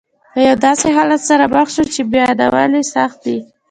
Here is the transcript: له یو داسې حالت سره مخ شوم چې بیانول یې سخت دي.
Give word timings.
له 0.33 0.39
یو 0.47 0.55
داسې 0.65 0.87
حالت 0.97 1.21
سره 1.29 1.51
مخ 1.53 1.67
شوم 1.73 1.87
چې 1.95 2.01
بیانول 2.11 2.71
یې 2.77 2.83
سخت 2.95 3.17
دي. 3.25 3.37